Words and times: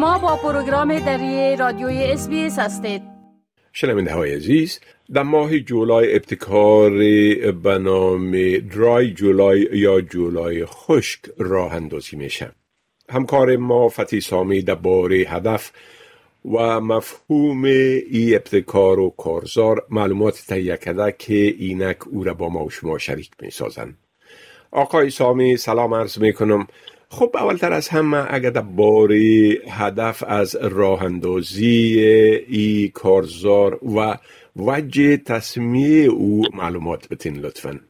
شما 0.00 0.18
با 0.18 0.36
پروگرام 0.36 0.98
دری 0.98 1.56
رادیوی 1.56 2.04
اس 2.04 2.28
هستید. 2.58 3.02
شنونده 3.72 4.14
های 4.14 4.34
عزیز 4.34 4.80
در 5.14 5.22
ماه 5.22 5.58
جولای 5.58 6.16
ابتکار 6.16 6.90
به 7.52 7.78
نام 7.78 8.32
درای 8.58 9.10
جولای 9.10 9.68
یا 9.72 10.00
جولای 10.00 10.64
خشک 10.66 11.20
راه 11.38 11.74
اندازی 11.74 12.16
میشه 12.16 12.52
همکار 13.10 13.56
ما 13.56 13.88
فتی 13.88 14.20
سامی 14.20 14.62
در 14.62 14.74
باره 14.74 15.16
هدف 15.16 15.72
و 16.44 16.80
مفهوم 16.80 17.64
ای 17.64 18.34
ابتکار 18.34 19.00
و 19.00 19.10
کارزار 19.10 19.86
معلومات 19.90 20.44
تهیه 20.48 20.76
کرده 20.76 21.14
که 21.18 21.34
اینک 21.34 22.08
او 22.08 22.24
را 22.24 22.34
با 22.34 22.48
ما 22.48 22.64
و 22.64 22.70
شما 22.70 22.98
شریک 22.98 23.30
می 23.42 23.50
سازن. 23.50 23.96
آقای 24.70 25.10
سامی 25.10 25.56
سلام 25.56 25.94
عرض 25.94 26.18
می 26.18 26.32
کنم 26.32 26.66
خب 27.12 27.30
اولتر 27.34 27.72
از 27.72 27.88
همه 27.88 28.24
اگر 28.30 28.50
باری 28.50 29.58
هدف 29.70 30.24
از 30.28 30.56
راه 30.72 31.02
اندازی 31.02 32.00
ای 32.48 32.88
کارزار 32.94 33.78
و 33.96 34.16
وجه 34.56 35.16
تصمیه 35.16 36.08
او 36.10 36.42
معلومات 36.54 37.08
بتین 37.08 37.36
لطفا. 37.36 37.80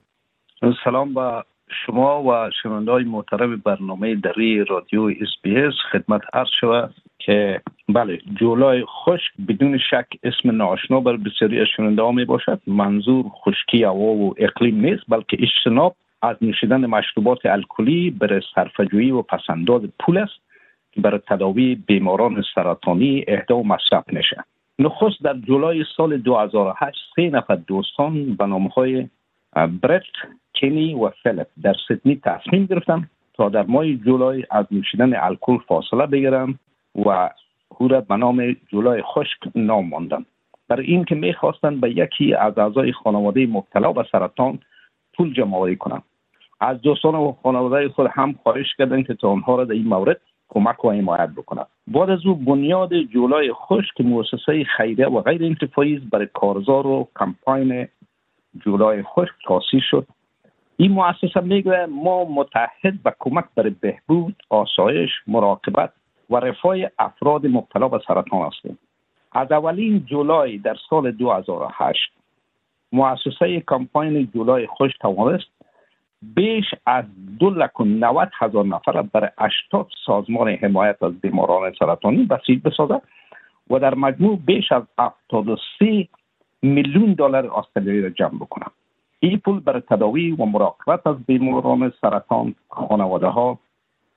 سلام 0.85 1.15
با 1.15 1.45
شما 1.87 2.23
و 2.23 2.51
شنونده 2.63 2.93
های 2.93 3.05
محترم 3.05 3.57
برنامه 3.57 4.15
دری 4.15 4.65
رادیو 4.65 5.03
اس 5.03 5.29
بی 5.43 5.71
خدمت 5.93 6.21
عرض 6.33 6.49
شود 6.61 6.95
که 7.19 7.61
بله 7.89 8.19
جولای 8.41 8.85
خشک 8.85 9.33
بدون 9.49 9.79
شک 9.79 10.07
اسم 10.23 10.57
ناشنا 10.57 11.01
بر 11.01 11.17
بسیاری 11.17 11.61
از 11.61 11.67
شنونده 11.77 12.03
ها 12.03 12.13
می 12.13 12.25
باشد 12.25 12.61
منظور 12.67 13.25
خشکی 13.29 13.85
هوا 13.85 14.13
و 14.13 14.35
اقلیم 14.39 14.81
نیست 14.81 15.03
بلکه 15.09 15.37
اجتناب 15.41 15.97
از 16.23 16.37
نوشیدن 16.43 16.87
مشروبات 16.87 17.47
الکلی 17.47 18.11
برای 18.11 18.41
صرفه‌جویی 18.55 19.11
و 19.11 19.23
پسنداز 19.23 19.83
پول 20.01 20.19
است 20.19 20.41
که 20.93 21.01
برای 21.01 21.21
تداوی 21.29 21.75
بیماران 21.75 22.45
سرطانی 22.55 23.25
اهدا 23.29 23.57
و 23.57 23.67
مصرف 23.67 24.05
میشه 24.13 24.45
نخست 24.79 25.23
در 25.23 25.35
جولای 25.35 25.85
سال 25.97 26.17
2008 26.17 26.99
سه 27.17 27.31
نفر 27.31 27.55
دوستان 27.55 28.35
به 28.35 28.47
نام 28.47 28.67
های 28.67 29.09
برت، 29.83 30.03
کنی 30.55 30.95
و 30.95 31.11
فیلیپ 31.23 31.47
در 31.63 31.75
سیدنی 31.89 32.21
تصمیم 32.25 32.67
گرفتن 32.67 33.11
تا 33.35 33.49
در 33.49 33.63
ماه 33.63 33.95
جولای 33.95 34.45
از 34.51 34.67
نوشیدن 34.71 35.17
الکل 35.17 35.59
فاصله 35.59 36.07
بگیرن 36.07 36.59
و 36.95 37.31
او 37.69 37.89
را 37.89 38.01
به 38.01 38.17
نام 38.17 38.57
جولای 38.69 39.03
خشک 39.03 39.39
نام 39.55 39.89
ماندن. 39.89 40.25
برای 40.69 40.87
این 40.87 41.05
که 41.05 41.15
می‌خواستند 41.15 41.81
به 41.81 41.91
یکی 41.91 42.35
از 42.35 42.59
اعضای 42.59 42.93
خانواده 42.93 43.47
مبتلا 43.47 43.93
به 43.93 44.07
سرطان 44.13 44.59
پول 45.15 45.35
جمع 45.35 45.75
کنند 45.75 46.03
از 46.61 46.81
دوستان 46.81 47.15
و 47.15 47.33
خانواده 47.43 47.89
خود 47.89 48.11
هم 48.13 48.35
خواهش 48.43 48.75
کردند 48.79 49.07
که 49.07 49.15
تا 49.15 49.29
آنها 49.29 49.57
را 49.57 49.65
در 49.65 49.73
این 49.73 49.89
مورد 49.89 50.21
کمک 50.49 50.85
و 50.85 50.91
حمایت 50.91 51.31
بکنند. 51.37 51.67
بعد 51.87 52.11
از 52.11 52.27
او 52.27 52.35
بنیاد 52.35 52.95
جولای 52.95 53.53
خشک 53.53 54.01
مؤسسه 54.01 54.65
خیریه 54.77 55.07
و 55.07 55.21
غیر 55.21 55.45
انتفاعی 55.45 55.99
برای 55.99 56.29
کارزار 56.35 56.87
و 56.87 57.09
کمپاین 57.19 57.89
جولای 58.65 59.03
خشک 59.03 59.35
تاسیس 59.47 59.83
شد. 59.91 60.07
این 60.77 60.93
مؤسسه 60.93 61.41
میگه 61.41 61.87
ما 61.87 62.25
متحد 62.25 63.03
به 63.05 63.15
کمک 63.19 63.45
برای 63.57 63.71
بهبود 63.81 64.43
آسایش 64.51 65.11
مراقبت 65.27 65.93
و 66.31 66.37
رفاه 66.37 66.77
افراد 66.99 67.47
مبتلا 67.47 67.89
به 67.89 68.01
سرطان 68.09 68.47
هستیم. 68.47 68.79
از 69.33 69.53
اولین 69.53 70.05
جولای 70.07 70.59
در 70.59 70.77
سال 70.91 71.11
2008 71.11 72.13
مؤسسه 72.93 73.61
کمپاین 73.61 74.31
جولای 74.35 74.67
خوش 74.67 74.93
توانست 75.01 75.49
بیش 76.23 76.65
از 76.87 77.05
دو 77.39 77.51
لک 77.51 77.81
و 77.81 77.85
نوت 77.85 78.31
هزار 78.39 78.67
نفر 78.67 79.03
برای 79.03 79.31
80 79.39 79.89
سازمان 80.07 80.49
حمایت 80.49 81.03
از 81.03 81.21
بیماران 81.21 81.73
سرطانی 81.79 82.25
بسیج 82.25 82.63
بسازد 82.63 83.03
و 83.71 83.79
در 83.79 83.95
مجموع 83.95 84.39
بیش 84.47 84.73
از 84.73 84.83
73 84.99 86.09
میلیون 86.63 87.13
دلار 87.13 87.59
استرالیایی 87.59 88.03
را 88.03 88.11
جمع 88.11 88.35
بکنم 88.35 88.71
این 89.21 89.39
پول 89.39 89.61
برای 89.61 89.83
تداوی 89.89 90.31
و 90.31 90.45
مراقبت 90.45 91.07
از 91.07 91.17
بیماران 91.27 91.93
سرطان 92.01 92.55
خانواده 92.69 93.27
ها 93.27 93.59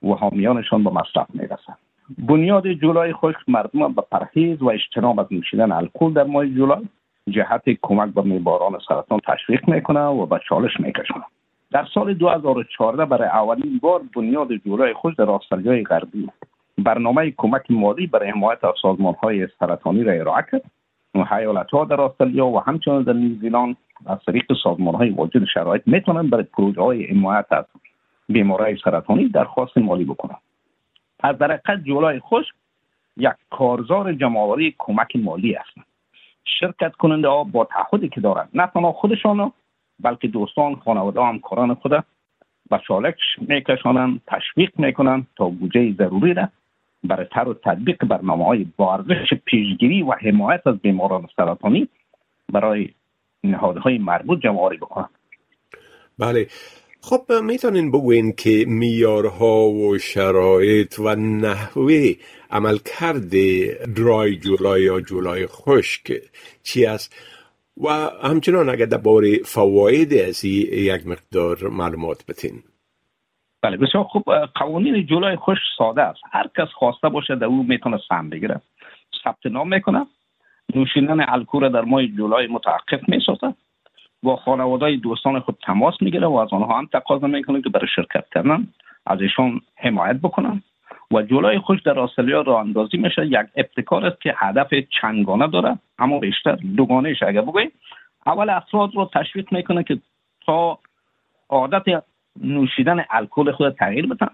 و 0.04 0.08
حامیانشان 0.14 0.84
به 0.84 0.90
مصرف 0.90 1.28
می‌رسد. 1.34 1.78
بنیاد 2.18 2.74
جولای 2.74 3.14
خشک 3.14 3.38
مردم 3.48 3.94
به 3.94 4.02
پرهیز 4.12 4.62
و 4.62 4.70
اجتناب 4.70 5.20
از 5.20 5.28
نوشیدن 5.32 5.72
الکل 5.72 6.14
در 6.14 6.24
ماه 6.24 6.48
جولای 6.48 6.86
جهت 7.30 7.70
کمک 7.82 8.14
به 8.14 8.22
بیماران 8.22 8.80
سرطان 8.88 9.20
تشویق 9.28 9.70
می‌کنه 9.70 10.00
و 10.00 10.26
به 10.26 10.40
چالش 10.50 10.80
میکشونه 10.80 11.24
در 11.74 11.88
سال 11.94 12.14
2014 12.14 13.06
برای 13.06 13.28
اولین 13.28 13.80
بار 13.82 14.02
بنیاد 14.16 14.56
جولای 14.56 14.94
خوش 14.94 15.16
در 15.16 15.32
استرالیای 15.32 15.84
غربی 15.84 16.30
برنامه 16.78 17.34
کمک 17.38 17.72
مالی 17.72 18.08
برای 18.08 18.30
حمایت 18.30 18.64
از 18.64 18.74
سازمان 18.82 19.14
های 19.14 19.48
سرطانی 19.60 20.04
را 20.04 20.14
ارائه 20.14 20.46
کرد. 20.52 20.62
حیالت 21.32 21.70
ها 21.70 21.86
در 21.86 22.02
استرالیا 22.02 22.46
و 22.46 22.60
همچنین 22.60 23.02
در 23.02 23.14
نیوزیلند 23.14 23.78
از 24.06 24.18
طریق 24.28 24.46
سازمان 24.64 24.96
های 24.96 25.10
واجد 25.10 25.46
شرایط 25.54 25.82
می‌تونن 25.86 26.30
برای 26.30 26.44
پروژه 26.44 26.82
های 26.82 27.06
حمایت 27.06 27.46
از 27.52 27.66
بیماری 28.30 28.78
سرطانی 28.84 29.30
درخواست 29.30 29.78
مالی 29.78 30.06
بکنند 30.06 30.42
از 31.20 31.38
در 31.38 31.60
جولای 31.86 32.20
خوش 32.20 32.46
یک 33.18 33.32
کارزار 33.52 34.14
جمعآوری 34.14 34.76
کمک 34.78 35.16
مالی 35.16 35.56
است. 35.56 35.88
شرکت 36.46 36.96
کننده 36.96 37.28
ها 37.28 37.44
با 37.44 37.66
تعهدی 37.66 38.10
که 38.10 38.22
دارند 38.22 38.50
نه 38.54 38.68
تنها 38.68 38.92
خودشان 38.92 39.52
بلکه 40.00 40.28
دوستان 40.28 40.76
خانواده 40.76 41.20
و 41.20 41.24
همکاران 41.24 41.74
خود 41.74 41.92
به 42.70 42.80
چالش 42.88 43.16
میکشانند 43.48 44.22
تشویق 44.28 44.80
می‌کنند 44.80 45.28
تا 45.38 45.50
بودجه 45.50 45.94
ضروری 45.98 46.34
را 46.34 46.50
برای 47.04 47.26
تر 47.32 47.50
و 47.50 47.54
تطبیق 47.54 48.06
برنامه 48.06 48.46
های 48.46 48.66
بارزش 48.78 49.34
پیشگیری 49.46 50.04
و 50.04 50.12
حمایت 50.12 50.68
از 50.68 50.78
بیماران 50.78 51.28
سرطانی 51.38 51.88
برای 52.54 52.90
نهادهای 53.44 53.98
مربوط 53.98 54.40
جمعآوری 54.40 54.78
بکنند. 54.78 55.10
بله. 56.20 56.48
خب 57.02 57.22
می‌تونین 57.44 57.92
بگوین 57.92 58.32
که 58.32 58.66
میارها 58.68 59.70
و 59.70 59.98
شرایط 59.98 61.00
و 61.00 61.16
نحوه 61.16 62.14
عمل 62.52 62.78
کرده 62.78 63.78
درای 63.96 64.36
جولای 64.36 64.82
یا 64.82 65.02
جولای 65.02 65.48
خشک 65.48 66.12
چی 66.64 66.86
است؟ 66.86 67.16
و 67.78 67.90
همچنان 68.24 68.70
اگر 68.70 68.86
درباره 68.86 69.38
فواید 69.46 70.14
از 70.14 70.46
یک 70.46 71.08
مقدار 71.08 71.70
معلومات 71.70 72.26
بتین 72.26 72.64
بله 73.62 73.78
بسیار 73.78 74.04
خوب. 74.04 74.24
قوانین 74.56 75.06
جولای 75.06 75.36
خوش 75.36 75.58
ساده 75.78 76.02
است. 76.02 76.20
هر 76.32 76.50
کس 76.58 76.68
خواسته 76.74 77.10
باشه 77.10 77.36
در 77.36 77.46
او 77.46 77.64
می‌تونه 77.64 78.00
سهم 78.10 78.30
بگیره 78.30 78.62
ثبت 79.24 79.46
نام 79.46 79.70
می‌کنه. 79.70 80.06
نوشیدن 80.76 81.30
الکول 81.30 81.70
در 81.70 81.82
ماه 81.82 82.08
جولای 82.08 82.48
متوقف 82.48 83.10
می‌سازه. 83.10 83.54
با 84.24 84.36
خانواده 84.36 84.96
دوستان 84.96 85.40
خود 85.40 85.58
تماس 85.66 85.94
می‌گیره 86.02 86.28
و 86.28 86.34
از 86.36 86.50
آنها 86.52 86.78
هم 86.78 86.86
تقاضا 86.94 87.28
می‌کنه 87.28 87.62
که 87.62 87.70
برای 87.70 87.88
شرکت 87.96 88.26
کردن 88.34 88.68
از 89.06 89.22
ایشان 89.22 89.62
حمایت 89.76 90.16
بکنن. 90.16 90.64
و 91.14 91.22
جولای 91.22 91.60
خوش 91.60 91.82
در 91.82 92.00
استرالیا 92.00 92.42
را 92.42 92.60
اندازی 92.60 92.98
میشه. 92.98 93.26
یک 93.26 93.48
ابتکار 93.56 94.06
است 94.06 94.22
که 94.22 94.34
هدف 94.38 94.74
چندگانه 95.02 95.48
داره 95.48 95.78
اما 96.00 96.20
بیشتر 96.20 96.56
دوگانه 96.56 97.16
اگر 97.28 97.42
بگویم 97.42 97.72
اول 98.26 98.50
افراد 98.50 98.96
رو 98.96 99.10
تشویق 99.14 99.54
می‌کنه 99.54 99.84
که 99.84 100.00
تا 100.46 100.80
عادت 101.50 102.04
نوشیدن 102.44 103.06
الکل 103.10 103.52
خود 103.52 103.74
تغییر 103.74 104.08
بدن 104.08 104.30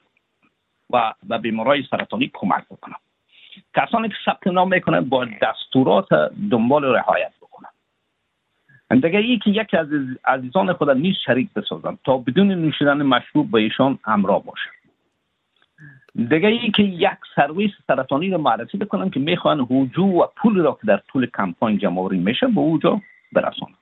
و 0.89 1.13
به 1.23 1.37
بیمارای 1.37 1.83
سرطانی 1.91 2.31
کمک 2.33 2.65
بکنن 2.65 2.95
کسانی 3.75 4.09
که 4.09 4.15
ثبت 4.25 4.47
نام 4.47 4.69
می‌کنن 4.69 4.99
با 4.99 5.25
دستورات 5.41 6.07
دنبال 6.51 6.85
رعایت 6.85 7.31
بکنن. 7.41 7.69
دیگه 9.01 9.37
که 9.37 9.49
یکی 9.49 9.77
از 9.77 9.87
عزیزان 10.25 10.73
خود 10.73 10.89
نیز 10.89 11.15
شریک 11.25 11.53
بسازن 11.53 11.97
تا 12.05 12.17
بدون 12.17 12.51
نوشیدن 12.51 13.01
مشروب 13.01 13.51
به 13.51 13.59
ایشان 13.59 13.99
امرا 14.05 14.39
باشه. 14.39 14.69
دیگه 16.27 16.47
ای 16.47 16.71
که 16.71 16.83
یک 16.83 17.19
سرویس 17.35 17.71
سرطانی 17.87 18.29
رو 18.29 18.37
معرفی 18.37 18.77
بکنن 18.77 19.09
که 19.09 19.19
می‌خوان 19.19 19.67
حجو 19.69 20.05
و 20.05 20.27
پول 20.35 20.59
را 20.59 20.77
که 20.81 20.87
در 20.87 21.01
طول 21.07 21.27
کمپاین 21.37 21.77
جمعوری 21.77 22.17
میشه 22.17 22.47
به 22.47 22.59
اوجا 22.59 23.01
برسانن 23.31 23.73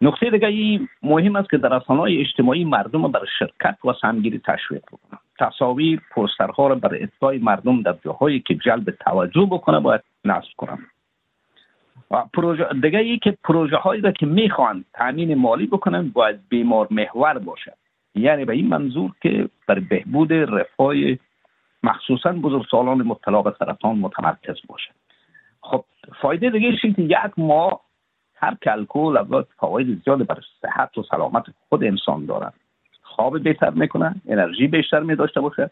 نقطه 0.00 0.30
دیگه 0.30 0.46
ای 0.46 0.88
مهم 1.02 1.36
است 1.36 1.50
که 1.50 1.58
در 1.58 1.72
های 1.72 2.20
اجتماعی 2.20 2.64
مردم 2.64 3.02
بر 3.02 3.24
شرکت 3.38 3.78
و 3.84 3.92
سمگیری 4.00 4.38
تشویق 4.38 4.82
بکنن. 4.82 5.18
تصاویر 5.38 6.00
پوسترها 6.10 6.68
را 6.68 6.74
برای 6.74 7.02
اطلاع 7.02 7.38
مردم 7.38 7.82
در 7.82 7.94
جاهایی 8.04 8.40
که 8.40 8.54
جلب 8.54 8.90
توجه 8.90 9.48
بکنه 9.50 9.80
باید 9.80 10.00
نصب 10.24 10.48
کنن. 10.56 10.78
و 12.10 12.24
پروژه 12.34 12.66
دیگه 12.82 12.98
ای 12.98 13.18
که 13.18 13.36
پروژه 13.44 13.76
هایی 13.76 14.00
را 14.00 14.12
که 14.12 14.26
می‌خوان 14.26 14.84
تامین 14.94 15.34
مالی 15.34 15.66
بکنن 15.66 16.08
باید 16.08 16.40
بیمار 16.48 16.88
محور 16.90 17.38
باشه. 17.38 17.72
یعنی 18.14 18.44
به 18.44 18.52
این 18.52 18.68
منظور 18.68 19.10
که 19.22 19.48
بر 19.66 19.78
بهبود 19.78 20.32
رفاه 20.32 20.94
مخصوصا 21.82 22.32
بزرگسالان 22.32 23.02
مبتلا 23.02 23.42
به 23.42 23.54
سرطان 23.58 23.96
متمرکز 23.98 24.56
باشه. 24.68 24.90
خب 25.60 25.84
فایده 26.20 26.50
دیگه 26.50 26.76
که 26.76 27.02
یک 27.02 27.32
ما 27.36 27.80
هر 28.34 28.56
الکل 28.66 29.16
از 29.16 29.44
فواید 29.56 30.02
زیاد 30.04 30.26
برای 30.26 30.42
صحت 30.62 30.98
و 30.98 31.02
سلامت 31.02 31.44
خود 31.68 31.84
انسان 31.84 32.26
دارد 32.26 32.54
خواب 33.02 33.42
بهتر 33.42 33.70
می‌کنه 33.70 34.14
انرژی 34.28 34.66
بیشتر 34.66 35.00
می 35.00 35.16
داشته 35.16 35.40
باشه. 35.40 35.70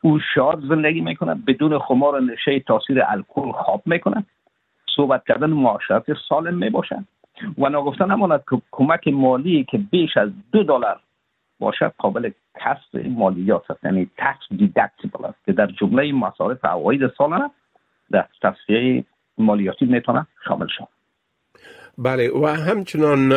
او 0.00 0.18
شاد 0.34 0.60
زندگی 0.68 1.00
می‌کنه 1.00 1.34
بدون 1.34 1.78
خمار 1.78 2.22
نشه 2.22 2.60
تاثیر 2.60 3.02
الکل 3.06 3.52
خواب 3.52 3.82
می‌کنه 3.86 4.24
صحبت 4.96 5.26
کردن 5.28 5.50
معاشرت 5.50 6.04
سالم 6.28 6.54
می‌باشه. 6.54 7.04
و 7.58 7.68
نگفتن 7.68 8.10
هماند 8.10 8.44
که 8.50 8.62
کمک 8.70 9.08
مالی 9.08 9.64
که 9.64 9.78
بیش 9.78 10.16
از 10.16 10.30
دو 10.52 10.62
دلار 10.62 11.00
باشد 11.58 11.94
قابل 11.98 12.30
کسب 12.60 13.06
مالیات 13.06 13.70
است. 13.70 13.84
یعنی 13.84 14.10
تکس 14.18 14.48
دیدکتیبل 14.50 15.24
است. 15.24 15.44
که 15.46 15.52
در 15.52 15.66
جمله 15.66 16.12
مصارف 16.12 16.64
عواید 16.64 17.12
سالانه 17.18 17.50
در 18.10 18.26
تصفیه 18.42 19.04
مالیاتی 19.38 19.84
می‌تونه 19.84 20.26
شامل 20.48 20.66
شود. 20.66 20.88
بله 21.98 22.30
و 22.30 22.46
همچنان 22.46 23.28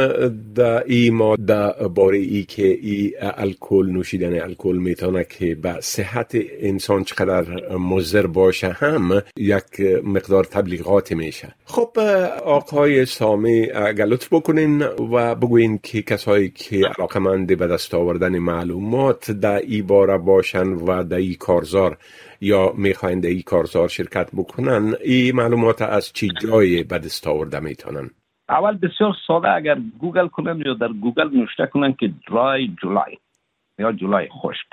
در 0.54 0.84
ای 0.88 1.10
ما 1.10 1.36
در 1.36 1.72
باره 1.72 2.18
ای 2.18 2.44
که 2.44 2.68
ای 2.68 3.14
الکل 3.22 3.90
نوشیدن 3.92 4.42
الکل 4.42 4.78
می‌تونه 4.78 5.24
که 5.30 5.56
به 5.56 5.76
صحت 5.80 6.38
انسان 6.60 7.04
چقدر 7.04 7.78
مضر 7.78 8.28
باشه 8.28 8.70
هم 8.70 9.22
یک 9.38 9.80
مقدار 10.04 10.44
تبلیغات 10.44 11.12
میشه. 11.12 11.56
خب 11.66 12.00
آقای 12.46 13.06
سامی 13.06 13.72
اگر 13.72 14.06
لطف 14.06 14.34
بکنین 14.34 14.82
و 15.12 15.36
بگوین 15.36 15.80
که 15.84 16.02
کسایی 16.02 16.50
که 16.50 16.76
علاقمند 16.98 17.58
به 17.58 17.68
دست 17.68 17.94
آوردن 17.94 18.38
معلومات 18.38 19.32
در 19.32 19.58
ای 19.58 19.82
باره 19.82 20.18
باشن 20.18 20.68
و 20.68 21.04
در 21.04 21.18
ای 21.18 21.36
کارزار 21.36 21.98
یا 22.42 22.74
می‌خواین 22.78 23.20
در 23.20 23.30
ای 23.30 23.42
کارزار 23.42 23.88
شرکت 23.88 24.30
بکنن 24.36 24.96
این 25.04 25.36
معلومات 25.36 25.82
از 25.82 26.14
چی 26.14 26.30
جای 26.42 26.84
به 26.84 26.98
دست 27.00 27.28
آورده 27.28 27.60
می‌تونن؟ 27.60 28.10
اول 28.50 28.78
بسیار 28.78 29.16
ساده 29.28 29.52
اگر 29.52 29.78
گوگل 30.00 30.28
کنن 30.28 30.64
یا 30.66 30.74
در 30.74 30.88
گوگل 30.88 31.38
نوشته 31.38 31.66
کنن 31.66 31.94
که 31.94 32.14
Dry 32.28 32.68
July 32.68 33.18
یا 33.80 33.92
جولای 33.92 34.30
خشک. 34.30 34.68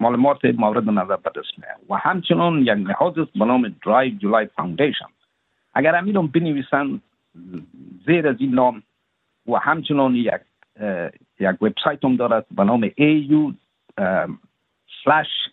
معلومات 0.00 0.44
مورد 0.44 0.88
نظر 0.88 1.16
به 1.16 1.30
دست 1.36 1.50
و 1.90 1.94
همچنان 1.94 2.58
یک 2.58 2.68
نهاد 2.68 3.18
است 3.18 3.32
به 3.32 3.44
نام 3.44 3.74
Dry 3.84 4.10
July 4.10 4.46
Foundation 4.46 5.06
اگر 5.74 5.94
همین 5.94 6.26
بنویسن 6.26 7.00
زیر 8.06 8.28
از 8.28 8.36
این 8.38 8.54
نام 8.54 8.82
و 9.46 9.56
همچنان 9.56 10.14
یک 10.14 10.40
یک 11.40 11.62
وبسایت 11.62 12.04
هم 12.04 12.16
دارد 12.16 12.46
به 12.50 12.64
نام 12.64 12.88
au 12.88 13.52
slash 15.02 15.50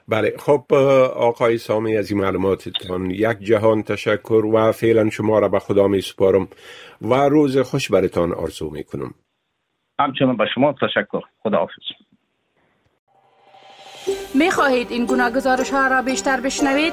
بله 0.08 0.32
خب 0.38 0.74
آقای 1.16 1.58
سامی 1.58 1.96
از 1.96 2.10
این 2.10 2.20
معلوماتتان. 2.20 3.10
یک 3.10 3.38
جهان 3.38 3.82
تشکر 3.82 4.44
و 4.54 4.72
فعلا 4.72 5.10
شما 5.10 5.38
را 5.38 5.48
به 5.48 5.58
خدا 5.58 5.88
می 5.88 6.00
سپارم 6.00 6.48
و 7.02 7.14
روز 7.14 7.58
خوش 7.58 7.90
برتان 7.90 8.32
آرزو 8.32 8.70
می 8.70 8.84
کنم 8.84 9.14
همچنان 10.00 10.36
به 10.36 10.46
شما 10.54 10.72
تشکر. 10.72 11.20
خدا 11.42 11.58
حافظ. 11.58 11.72
می 14.34 14.50
خواهید 14.50 14.90
این 14.90 15.06
گونه 15.06 15.30
گزارش 15.30 15.70
ها 15.70 15.88
را 15.88 16.02
بیشتر 16.02 16.40
بشنوید؟ 16.40 16.92